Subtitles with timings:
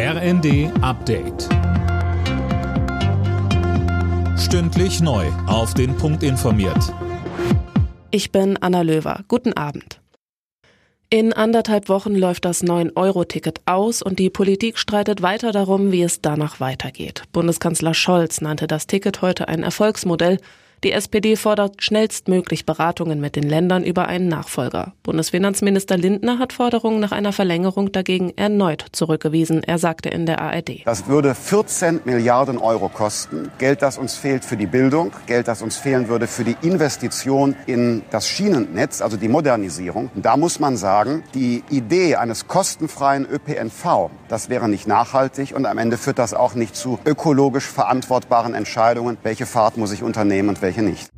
[0.00, 1.48] RND Update.
[4.38, 5.26] Stündlich neu.
[5.48, 6.94] Auf den Punkt informiert.
[8.12, 9.24] Ich bin Anna Löwer.
[9.26, 10.00] Guten Abend.
[11.10, 16.22] In anderthalb Wochen läuft das 9-Euro-Ticket aus und die Politik streitet weiter darum, wie es
[16.22, 17.24] danach weitergeht.
[17.32, 20.38] Bundeskanzler Scholz nannte das Ticket heute ein Erfolgsmodell.
[20.84, 24.92] Die SPD fordert schnellstmöglich Beratungen mit den Ländern über einen Nachfolger.
[25.02, 29.64] Bundesfinanzminister Lindner hat Forderungen nach einer Verlängerung dagegen erneut zurückgewiesen.
[29.64, 30.82] Er sagte in der ARD.
[30.84, 33.50] Das würde 14 Milliarden Euro kosten.
[33.58, 37.56] Geld, das uns fehlt für die Bildung, Geld, das uns fehlen würde für die Investition
[37.66, 40.12] in das Schienennetz, also die Modernisierung.
[40.14, 45.78] Da muss man sagen, die Idee eines kostenfreien ÖPNV, das wäre nicht nachhaltig und am
[45.78, 50.62] Ende führt das auch nicht zu ökologisch verantwortbaren Entscheidungen, welche Fahrt muss ich unternehmen und
[50.68, 51.10] welche nicht.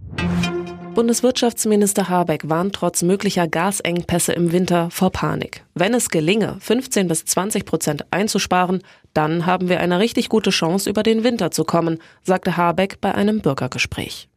[0.95, 5.65] Bundeswirtschaftsminister Habeck warnt trotz möglicher Gasengpässe im Winter vor Panik.
[5.75, 8.83] Wenn es gelinge, 15 bis 20 Prozent einzusparen,
[9.15, 13.15] dann haben wir eine richtig gute Chance, über den Winter zu kommen, sagte Habeck bei
[13.15, 14.30] einem Bürgergespräch.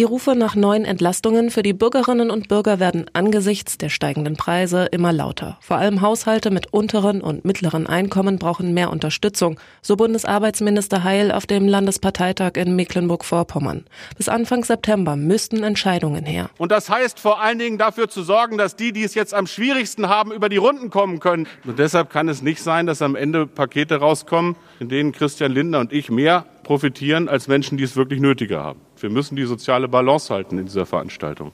[0.00, 4.86] Die Rufe nach neuen Entlastungen für die Bürgerinnen und Bürger werden angesichts der steigenden Preise
[4.86, 5.58] immer lauter.
[5.60, 11.44] Vor allem Haushalte mit unteren und mittleren Einkommen brauchen mehr Unterstützung, so Bundesarbeitsminister Heil auf
[11.44, 13.84] dem Landesparteitag in Mecklenburg-Vorpommern.
[14.16, 16.48] Bis Anfang September müssten Entscheidungen her.
[16.56, 19.46] Und das heißt vor allen Dingen dafür zu sorgen, dass die, die es jetzt am
[19.46, 21.46] schwierigsten haben, über die Runden kommen können.
[21.66, 25.80] Und deshalb kann es nicht sein, dass am Ende Pakete rauskommen, in denen Christian Lindner
[25.80, 28.80] und ich mehr profitieren als Menschen, die es wirklich nötiger haben.
[29.00, 31.50] Wir müssen die soziale Balance halten in dieser Veranstaltung.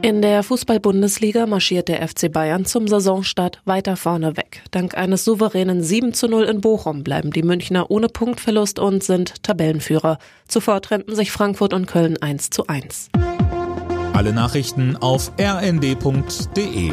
[0.00, 4.62] In der Fußball-Bundesliga marschiert der FC Bayern zum Saisonstart weiter vorne weg.
[4.70, 9.42] Dank eines souveränen 7 zu 0 in Bochum bleiben die Münchner ohne Punktverlust und sind
[9.42, 10.18] Tabellenführer.
[10.46, 13.08] Zuvor trennten sich Frankfurt und Köln 1 zu 1.
[14.12, 16.92] Alle Nachrichten auf rnd.de